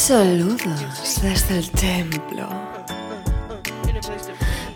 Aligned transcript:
Saludos 0.00 1.20
desde 1.20 1.58
el 1.58 1.70
templo. 1.72 2.48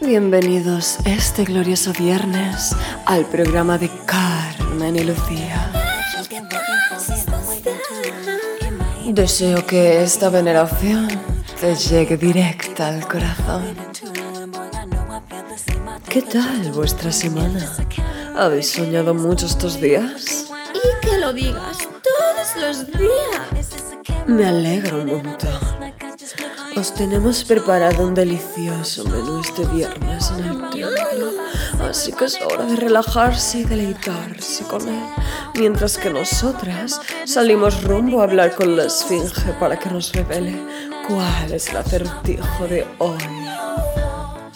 Bienvenidos 0.03 0.99
este 1.07 1.45
glorioso 1.45 1.95
viernes 1.95 2.77
al 3.07 3.25
programa 3.25 3.79
de 3.79 3.91
Carmen 4.05 4.97
y 4.97 5.05
Lucía. 5.05 5.73
Deseo 9.07 9.65
que 9.65 10.03
esta 10.03 10.29
veneración 10.29 11.09
te 11.59 11.75
llegue 11.75 12.19
directa 12.19 12.89
al 12.89 13.09
corazón. 13.09 13.75
¿Qué 16.07 16.21
tal 16.21 16.71
vuestra 16.73 17.11
semana? 17.11 17.67
¿Habéis 18.37 18.73
soñado 18.73 19.15
mucho 19.15 19.47
estos 19.47 19.81
días? 19.81 20.49
Y 20.75 21.07
que 21.07 21.17
lo 21.17 21.33
digas 21.33 21.79
todos 21.79 22.57
los 22.61 22.87
días. 22.89 23.84
Me 24.27 24.47
alegro 24.47 25.03
un 25.03 25.07
montón. 25.07 25.61
Os 26.77 26.95
tenemos 26.95 27.45
preparado 27.45 28.05
un 28.05 28.15
delicioso 28.15 29.05
menú 29.05 29.41
este 29.41 29.65
viernes 29.67 30.31
en 30.31 30.45
el 30.45 30.71
templo, 30.71 31.31
así 31.89 32.11
que 32.13 32.25
es 32.25 32.41
hora 32.41 32.65
de 32.65 32.77
relajarse 32.77 33.59
y 33.59 33.65
deleitarse 33.65 34.65
con 34.65 34.89
él, 34.89 35.05
mientras 35.57 35.99
que 35.99 36.11
nosotras 36.11 37.01
salimos 37.27 37.85
rumbo 37.85 38.21
a 38.21 38.25
hablar 38.25 38.55
con 38.55 38.77
la 38.77 38.87
esfinge 38.87 39.53
para 39.61 39.79
que 39.79 39.91
nos 39.91 40.13
revele 40.13 40.57
cuál 41.07 41.53
es 41.53 41.69
el 41.69 41.77
acertijo 41.77 42.67
de 42.67 42.87
hoy. 42.99 43.19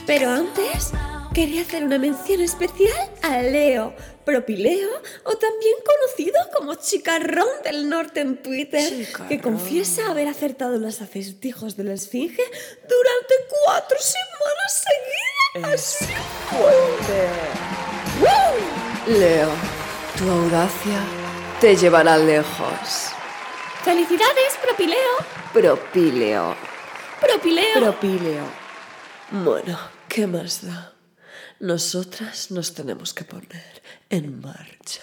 Pero 0.06 0.30
antes, 0.30 0.92
quería 1.34 1.62
hacer 1.62 1.84
una 1.84 1.98
mención 1.98 2.40
especial 2.40 3.10
a 3.22 3.42
Leo, 3.42 3.92
Propileo, 4.28 4.90
o 5.24 5.36
también 5.38 5.76
conocido 5.86 6.38
como 6.54 6.74
Chicarrón 6.74 7.48
del 7.64 7.88
Norte 7.88 8.20
en 8.20 8.36
Twitter, 8.36 9.08
que 9.26 9.40
confiesa 9.40 10.10
haber 10.10 10.28
acertado 10.28 10.76
los 10.76 11.00
acertijos 11.00 11.78
de 11.78 11.84
la 11.84 11.94
Esfinge 11.94 12.42
durante 12.82 13.34
cuatro 13.64 13.96
semanas 13.98 14.84
seguidas. 15.54 15.72
Es 15.72 16.08
fuerte. 16.50 17.28
Leo, 19.18 19.48
tu 20.18 20.30
audacia 20.30 21.00
te 21.58 21.74
llevará 21.74 22.18
lejos. 22.18 23.08
¡Felicidades, 23.82 24.58
Propileo! 24.62 24.98
Propíleo. 25.54 26.54
¡Propileo! 27.18 27.80
Propíleo. 27.80 28.44
Bueno, 29.30 29.78
¿qué 30.06 30.26
más 30.26 30.66
da? 30.66 30.97
Nosotras 31.60 32.52
nos 32.52 32.72
tenemos 32.72 33.12
que 33.12 33.24
poner 33.24 33.82
en 34.08 34.40
marcha. 34.40 35.02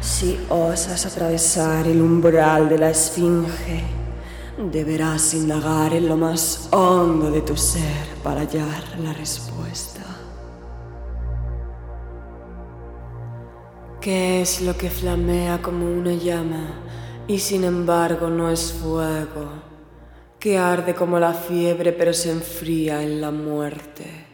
Si 0.00 0.38
osas 0.50 1.04
atravesar 1.04 1.88
el 1.88 2.00
umbral 2.00 2.68
de 2.68 2.78
la 2.78 2.90
esfinge, 2.90 3.82
deberás 4.70 5.34
indagar 5.34 5.92
en 5.94 6.06
lo 6.06 6.16
más 6.16 6.68
hondo 6.70 7.28
de 7.32 7.40
tu 7.40 7.56
ser 7.56 8.06
para 8.22 8.42
hallar 8.42 9.00
la 9.00 9.12
respuesta. 9.14 10.11
¿Qué 14.02 14.42
es 14.42 14.60
lo 14.62 14.76
que 14.76 14.90
flamea 14.90 15.62
como 15.62 15.86
una 15.86 16.12
llama 16.12 16.82
y 17.28 17.38
sin 17.38 17.62
embargo 17.62 18.28
no 18.30 18.50
es 18.50 18.72
fuego? 18.72 19.48
Que 20.40 20.58
arde 20.58 20.92
como 20.92 21.20
la 21.20 21.32
fiebre 21.32 21.92
pero 21.92 22.12
se 22.12 22.32
enfría 22.32 23.00
en 23.00 23.20
la 23.20 23.30
muerte. 23.30 24.26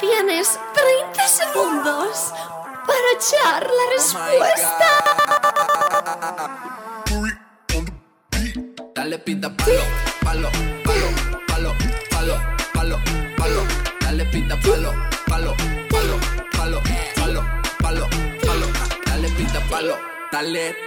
Tienes 0.00 0.58
30 0.74 1.28
segundos 1.28 2.32
para 2.88 3.12
echar 3.14 3.62
la 3.62 3.84
respuesta. 3.94 4.88
Dale 8.96 9.18
pinta 9.20 9.56
palo, 9.56 9.80
palo, 10.24 10.50
palo, 10.84 11.05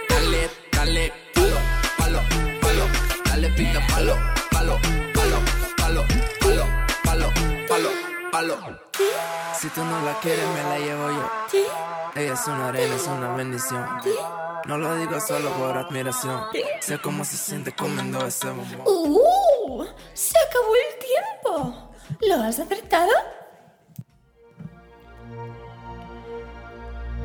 dale, 0.08 0.50
dale, 0.72 1.12
palo, 1.34 1.58
palo, 1.98 2.20
palo. 2.60 2.84
Dale 3.24 3.48
palo, 3.88 4.16
palo, 4.50 4.78
palo, 5.14 5.38
palo, 5.76 6.04
palo, 7.04 7.28
palo, 7.68 7.90
palo. 8.32 8.56
Si 9.58 9.68
tú 9.68 9.84
no 9.84 10.00
la 10.02 10.18
quieres, 10.20 10.46
me 10.48 10.62
la 10.62 10.78
llevo 10.78 11.10
yo. 11.10 11.30
Ella 12.16 12.32
es 12.32 12.46
una 12.46 12.72
reina, 12.72 12.94
es 12.94 13.06
una 13.06 13.34
bendición. 13.34 13.86
No 14.66 14.78
lo 14.78 14.94
digo 14.96 15.20
solo 15.20 15.50
por 15.50 15.76
admiración. 15.76 16.44
Sé 16.80 16.98
cómo 16.98 17.24
se 17.24 17.36
siente 17.36 17.72
comiendo 17.72 18.26
ese 18.26 18.48
bombón. 18.48 18.82
¡Uh! 18.86 19.86
¡Se 20.14 20.38
acabó 20.38 20.74
el 20.74 20.98
tiempo! 20.98 21.90
¿Lo 22.20 22.42
has 22.42 22.58
acertado? 22.58 23.12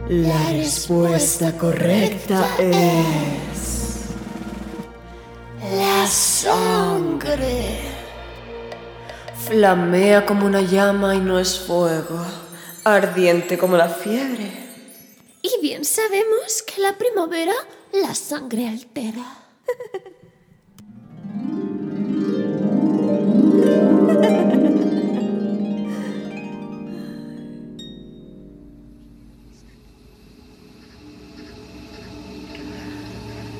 La 0.09 0.51
respuesta 0.51 1.57
correcta 1.57 2.47
es... 2.59 4.05
La 5.75 6.05
sangre. 6.05 7.79
Flamea 9.47 10.23
como 10.27 10.45
una 10.45 10.61
llama 10.61 11.15
y 11.15 11.19
no 11.19 11.39
es 11.39 11.59
fuego. 11.59 12.23
Ardiente 12.83 13.57
como 13.57 13.77
la 13.77 13.89
fiebre. 13.89 14.51
Y 15.41 15.59
bien 15.59 15.83
sabemos 15.83 16.61
que 16.61 16.81
la 16.81 16.95
primavera 16.99 17.55
la 17.91 18.13
sangre 18.13 18.67
altera. 18.67 19.25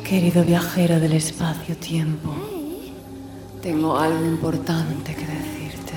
Querido 0.07 0.43
viajero 0.43 0.99
del 0.99 1.13
espacio-tiempo, 1.13 2.31
tengo 3.63 3.97
algo 3.97 4.23
importante 4.23 5.15
que 5.15 5.25
decirte. 5.25 5.93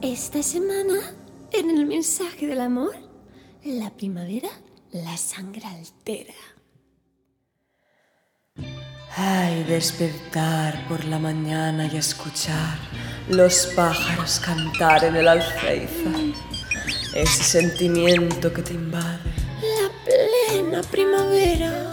Esta 0.00 0.42
semana, 0.44 0.94
en 1.50 1.70
el 1.70 1.86
mensaje 1.86 2.46
del 2.46 2.60
amor, 2.60 2.94
la 3.64 3.90
primavera 3.90 4.50
la 4.92 5.16
sangre 5.16 5.66
altera. 5.66 6.34
Ay, 9.16 9.64
despertar 9.64 10.86
por 10.86 11.04
la 11.04 11.18
mañana 11.18 11.90
y 11.92 11.96
escuchar 11.96 12.78
los 13.28 13.66
pájaros 13.74 14.38
cantar 14.38 15.02
en 15.02 15.16
el 15.16 15.26
alféizar. 15.26 16.23
Ese 17.14 17.44
sentimiento 17.44 18.52
que 18.52 18.62
te 18.62 18.74
invade. 18.74 19.18
La 19.62 19.88
plena 20.04 20.82
primavera. 20.82 21.90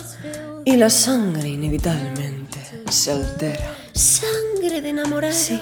Y 0.66 0.76
la 0.78 0.90
sangre 0.90 1.48
inevitablemente 1.48 2.60
se 2.90 3.12
altera. 3.12 3.76
Sangre 3.94 4.82
de 4.82 4.90
enamorada. 4.90 5.32
Sí. 5.32 5.62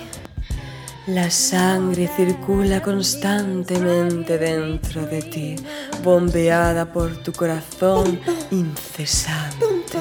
La 1.07 1.29
sangre 1.29 2.09
circula 2.15 2.81
constantemente 2.81 4.37
dentro 4.37 5.05
de 5.05 5.23
ti, 5.23 5.55
bombeada 6.03 6.93
por 6.93 7.17
tu 7.17 7.33
corazón 7.33 8.19
incesante. 8.51 9.97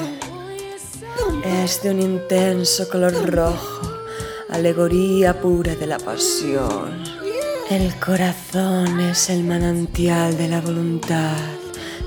Es 1.43 1.83
de 1.83 1.91
un 1.91 1.99
intenso 1.99 2.87
color 2.87 3.13
rojo, 3.29 3.91
alegoría 4.49 5.41
pura 5.41 5.75
de 5.75 5.87
la 5.87 5.97
pasión. 5.97 7.28
El 7.69 7.93
corazón 7.99 8.99
es 8.99 9.29
el 9.29 9.43
manantial 9.43 10.35
de 10.35 10.47
la 10.47 10.59
voluntad 10.59 11.37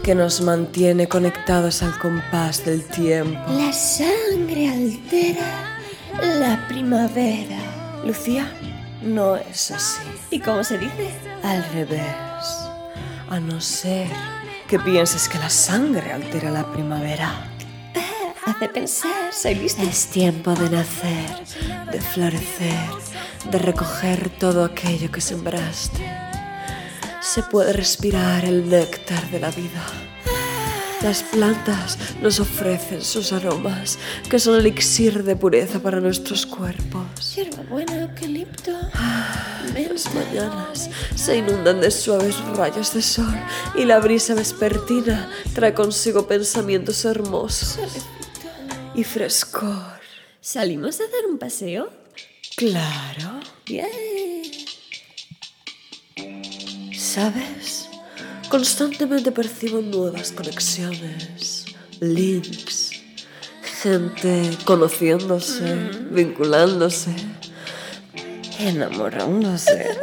que 0.03 0.13
nos 0.13 0.41
mantiene 0.41 1.07
conectados 1.07 1.85
al 1.85 1.97
compás 2.01 2.65
del 2.65 2.83
tiempo. 2.83 3.41
La 3.53 3.73
sangre 3.73 4.69
altera 4.69 5.79
la 6.21 6.67
primavera. 6.67 7.59
Lucía, 8.05 8.53
no 9.03 9.37
es 9.37 9.71
así. 9.71 10.03
¿Y 10.33 10.41
cómo 10.41 10.65
se 10.65 10.79
dice? 10.79 11.15
Al 11.45 11.65
revés. 11.73 12.03
A 13.31 13.39
no 13.39 13.61
ser 13.61 14.09
que 14.67 14.81
pienses 14.81 15.29
que 15.29 15.39
la 15.39 15.49
sangre 15.49 16.11
altera 16.11 16.51
la 16.51 16.73
primavera. 16.73 17.49
Hace 18.45 18.69
pensar, 18.69 19.33
soy 19.33 19.55
lista. 19.55 19.85
Es 19.85 20.07
tiempo 20.07 20.53
de 20.53 20.69
nacer, 20.69 21.31
de 21.93 22.01
florecer, 22.01 22.91
de 23.49 23.59
recoger 23.59 24.31
todo 24.31 24.65
aquello 24.65 25.13
que 25.13 25.21
sembraste. 25.21 26.05
Se 27.21 27.45
puede 27.45 27.73
respirar 27.73 28.45
el 28.45 28.69
néctar 28.69 29.31
de 29.31 29.39
la 29.39 29.51
vida. 29.53 29.85
Las 31.03 31.23
plantas 31.23 31.97
nos 32.21 32.41
ofrecen 32.41 33.03
sus 33.03 33.33
aromas, 33.33 33.99
que 34.29 34.41
son 34.41 34.59
elixir 34.59 35.23
de 35.23 35.37
pureza 35.37 35.79
para 35.79 36.01
nuestros 36.01 36.45
cuerpos. 36.45 37.37
Hierbabuena, 37.37 38.03
eucalipto. 38.03 38.73
Las 39.75 40.13
mañanas 40.15 40.91
se 41.15 41.37
inundan 41.37 41.81
de 41.81 41.93
suaves 41.93 42.37
rayos 42.57 42.93
de 42.93 43.03
sol 43.03 43.37
y 43.77 43.85
la 43.85 44.01
brisa 44.01 44.35
vespertina 44.35 45.31
trae 45.55 45.75
consigo 45.75 46.27
pensamientos 46.27 47.05
hermosos 47.05 47.79
y 48.95 49.05
frescor. 49.05 50.01
¿Salimos 50.41 51.01
a 51.01 51.05
hacer 51.05 51.27
un 51.29 51.39
paseo? 51.39 51.91
Claro. 52.57 53.41
Bien. 53.67 54.43
¿Sabes? 56.95 57.89
Constantemente 58.49 59.33
percibo 59.33 59.81
nuevas 59.81 60.33
conexiones, 60.33 61.65
links, 62.01 62.91
gente 63.83 64.51
conociéndose, 64.65 65.75
vinculándose, 66.11 67.15
enamorándose. 68.59 69.99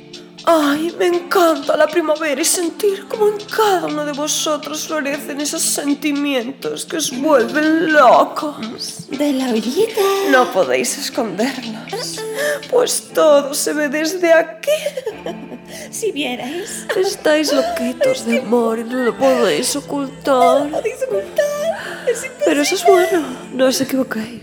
Ay, 0.50 0.94
me 0.98 1.08
encanta 1.08 1.76
la 1.76 1.86
primavera 1.86 2.40
y 2.40 2.44
sentir 2.46 3.06
como 3.06 3.28
en 3.28 3.36
cada 3.54 3.84
uno 3.84 4.06
de 4.06 4.12
vosotros 4.12 4.86
florecen 4.86 5.42
esos 5.42 5.60
sentimientos 5.60 6.86
que 6.86 6.96
os 6.96 7.10
vuelven 7.20 7.92
locos. 7.92 9.10
De 9.10 9.34
la 9.34 9.50
ollita. 9.50 10.00
No 10.30 10.50
podéis 10.50 10.96
esconderlos, 10.96 12.22
pues 12.70 13.10
todo 13.12 13.52
se 13.52 13.74
ve 13.74 13.90
desde 13.90 14.32
aquí. 14.32 14.70
Si 15.90 16.12
vierais. 16.12 16.86
Estáis 16.96 17.52
loquitos 17.52 18.24
de 18.24 18.38
amor 18.38 18.78
y 18.78 18.84
no 18.84 19.04
lo 19.04 19.18
podéis 19.18 19.76
ocultar. 19.76 20.70
Podéis 20.70 21.02
ocultar. 21.06 22.06
Es. 22.10 22.24
Pero 22.42 22.62
eso 22.62 22.74
es 22.74 22.86
bueno, 22.86 23.22
no 23.52 23.66
os 23.66 23.78
equivoquéis. 23.82 24.40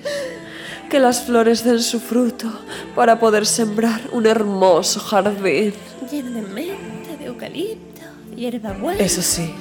Que 0.88 1.00
las 1.00 1.24
flores 1.24 1.64
den 1.64 1.82
su 1.82 2.00
fruto 2.00 2.48
para 2.94 3.20
poder 3.20 3.48
sembrar 3.48 4.02
un 4.12 4.28
hermoso 4.28 5.00
jardín. 5.00 5.74
De 6.16 6.42
menta, 6.42 7.18
de 7.20 7.26
eucalipto. 7.26 8.02
Eso 8.98 9.22
sí, 9.22 9.54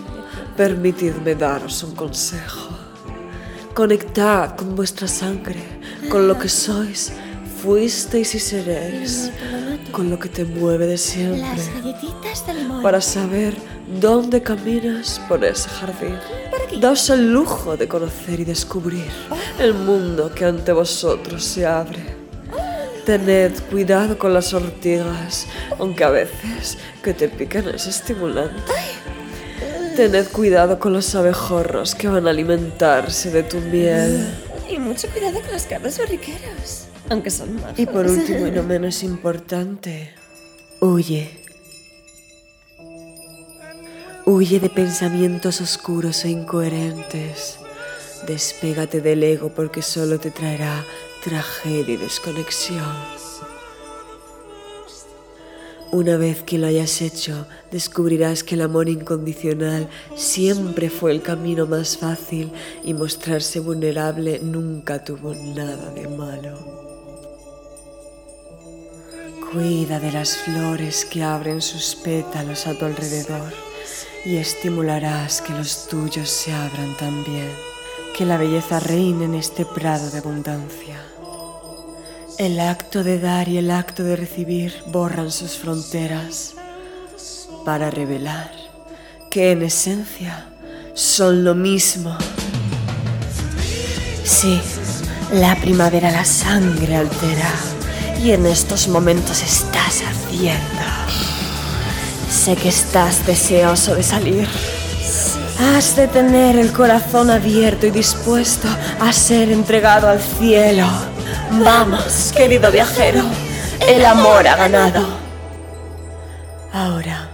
permitidme 0.56 1.34
daros 1.34 1.82
un 1.82 1.96
consejo. 1.96 2.70
Conectad 3.74 4.54
con 4.54 4.76
vuestra 4.76 5.08
sangre, 5.08 5.58
con 6.08 6.28
lo 6.28 6.38
que 6.38 6.48
sois, 6.48 7.12
fuisteis 7.60 8.36
y 8.36 8.38
seréis, 8.38 9.32
con 9.90 10.08
lo 10.10 10.18
que 10.20 10.28
te 10.28 10.44
mueve 10.44 10.86
de 10.86 10.96
siempre, 10.96 11.40
Las 11.40 11.74
galletitas 11.74 12.44
para 12.80 13.00
saber 13.00 13.56
dónde 14.00 14.40
caminas 14.40 15.20
por 15.28 15.44
ese 15.44 15.68
jardín. 15.68 16.16
Daos 16.80 17.10
el 17.10 17.32
lujo 17.32 17.76
de 17.76 17.88
conocer 17.88 18.38
y 18.38 18.44
descubrir 18.44 19.10
el 19.58 19.74
mundo 19.74 20.30
que 20.32 20.44
ante 20.44 20.72
vosotros 20.72 21.42
se 21.42 21.66
abre. 21.66 22.23
Tened 23.04 23.52
cuidado 23.70 24.16
con 24.16 24.32
las 24.32 24.54
ortigas, 24.54 25.46
aunque 25.78 26.04
a 26.04 26.10
veces 26.10 26.78
que 27.02 27.12
te 27.12 27.28
pican 27.28 27.68
es 27.68 27.86
estimulante. 27.86 28.72
Tened 29.94 30.26
cuidado 30.28 30.78
con 30.78 30.94
los 30.94 31.14
abejorros 31.14 31.94
que 31.94 32.08
van 32.08 32.26
a 32.26 32.30
alimentarse 32.30 33.30
de 33.30 33.42
tu 33.42 33.58
miel. 33.58 34.26
Y 34.70 34.78
mucho 34.78 35.08
cuidado 35.08 35.40
con 35.42 35.52
los 35.52 35.64
cabros 35.64 35.98
borriqueros. 35.98 36.86
Aunque 37.10 37.30
son 37.30 37.56
majos. 37.56 37.78
Y 37.78 37.84
por 37.84 38.06
último 38.06 38.46
y 38.46 38.50
no 38.50 38.62
menos 38.64 39.02
importante, 39.02 40.14
huye. 40.80 41.38
Huye 44.24 44.60
de 44.60 44.70
pensamientos 44.70 45.60
oscuros 45.60 46.24
e 46.24 46.30
incoherentes. 46.30 47.58
Despégate 48.26 49.02
del 49.02 49.22
ego 49.22 49.50
porque 49.50 49.82
solo 49.82 50.18
te 50.18 50.30
traerá 50.30 50.82
tragedia 51.24 51.94
y 51.94 51.96
desconexión. 51.96 52.84
Una 55.90 56.18
vez 56.18 56.42
que 56.42 56.58
lo 56.58 56.66
hayas 56.66 57.00
hecho, 57.00 57.46
descubrirás 57.70 58.44
que 58.44 58.56
el 58.56 58.62
amor 58.62 58.90
incondicional 58.90 59.88
siempre 60.16 60.90
fue 60.90 61.12
el 61.12 61.22
camino 61.22 61.66
más 61.66 61.96
fácil 61.96 62.52
y 62.84 62.92
mostrarse 62.92 63.60
vulnerable 63.60 64.40
nunca 64.42 65.02
tuvo 65.02 65.34
nada 65.34 65.90
de 65.92 66.08
malo. 66.08 66.58
Cuida 69.50 70.00
de 70.00 70.12
las 70.12 70.36
flores 70.36 71.06
que 71.06 71.22
abren 71.22 71.62
sus 71.62 71.94
pétalos 71.94 72.66
a 72.66 72.76
tu 72.76 72.84
alrededor 72.84 73.50
y 74.26 74.36
estimularás 74.36 75.40
que 75.40 75.54
los 75.54 75.86
tuyos 75.88 76.28
se 76.28 76.52
abran 76.52 76.94
también. 76.98 77.48
Que 78.14 78.26
la 78.26 78.36
belleza 78.36 78.78
reine 78.78 79.24
en 79.24 79.34
este 79.34 79.64
prado 79.64 80.10
de 80.10 80.18
abundancia. 80.18 81.13
El 82.36 82.58
acto 82.58 83.04
de 83.04 83.20
dar 83.20 83.48
y 83.48 83.58
el 83.58 83.70
acto 83.70 84.02
de 84.02 84.16
recibir 84.16 84.74
borran 84.88 85.30
sus 85.30 85.56
fronteras 85.56 86.54
para 87.64 87.92
revelar 87.92 88.50
que 89.30 89.52
en 89.52 89.62
esencia 89.62 90.48
son 90.94 91.44
lo 91.44 91.54
mismo. 91.54 92.18
Sí, 94.24 94.60
la 95.32 95.54
primavera 95.54 96.10
la 96.10 96.24
sangre 96.24 96.96
altera 96.96 97.52
y 98.20 98.32
en 98.32 98.46
estos 98.46 98.88
momentos 98.88 99.40
estás 99.40 100.02
haciendo. 100.02 100.82
Sé 102.28 102.56
que 102.56 102.70
estás 102.70 103.24
deseoso 103.26 103.94
de 103.94 104.02
salir. 104.02 104.48
Has 105.60 105.94
de 105.94 106.08
tener 106.08 106.58
el 106.58 106.72
corazón 106.72 107.30
abierto 107.30 107.86
y 107.86 107.90
dispuesto 107.92 108.66
a 108.98 109.12
ser 109.12 109.52
entregado 109.52 110.08
al 110.08 110.20
cielo. 110.20 111.13
Vamos, 111.50 112.32
querido 112.36 112.70
viajero, 112.70 113.22
el 113.88 114.04
amor 114.04 114.46
ha 114.46 114.56
ganado. 114.56 115.06
Ahora, 116.72 117.30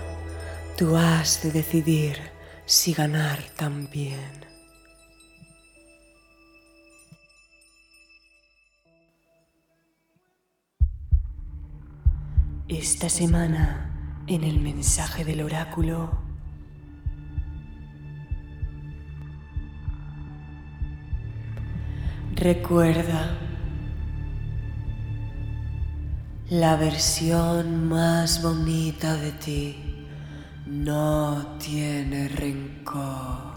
tú 0.77 0.97
has 0.97 1.43
de 1.43 1.51
decidir 1.51 2.19
si 2.67 2.93
ganar 2.93 3.39
también. 3.57 4.47
Esta 12.69 13.09
semana, 13.09 13.91
en 14.27 14.45
el 14.45 14.61
mensaje 14.61 15.25
del 15.25 15.43
oráculo, 15.43 16.11
recuerda 22.35 23.50
la 26.51 26.75
versión 26.75 27.89
más 27.89 28.43
bonita 28.43 29.15
de 29.15 29.31
ti 29.31 30.09
no 30.67 31.57
tiene 31.59 32.27
rencor. 32.27 33.51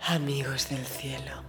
Amigos 0.00 0.68
del 0.68 0.84
cielo, 0.84 1.44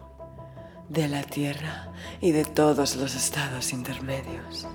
de 0.89 1.07
la 1.07 1.23
tierra 1.23 1.91
y 2.21 2.31
de 2.31 2.45
todos 2.45 2.95
los 2.97 3.15
estados 3.15 3.73
intermedios, 3.73 4.67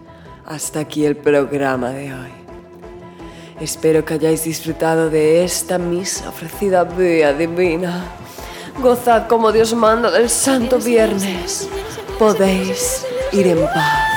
hasta 0.48 0.80
aquí 0.80 1.04
el 1.04 1.14
programa 1.14 1.90
de 1.90 2.14
hoy. 2.14 2.30
Espero 3.60 4.04
que 4.04 4.14
hayáis 4.14 4.44
disfrutado 4.44 5.10
de 5.10 5.44
esta 5.44 5.78
misa 5.78 6.28
ofrecida 6.28 6.84
vía 6.84 7.34
divina. 7.34 8.04
Gozad 8.80 9.26
como 9.26 9.52
Dios 9.52 9.74
manda 9.74 10.10
del 10.10 10.30
Santo 10.30 10.78
Viernes. 10.78 11.68
Podéis 12.18 13.04
ir 13.32 13.46
en 13.46 13.60
paz. 13.66 14.07